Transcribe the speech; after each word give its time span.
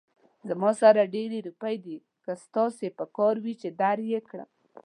زما 0.49 0.71
سره 0.81 1.11
ډېرې 1.15 1.39
روپۍ 1.47 1.75
دي، 1.85 1.97
که 2.23 2.31
ستاسې 2.45 2.87
پکار 2.99 3.35
وي، 3.43 3.53
چې 3.61 3.69
در 3.81 3.97
يې 4.09 4.19
کړم 4.27 4.49